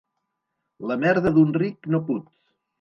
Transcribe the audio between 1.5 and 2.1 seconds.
ric no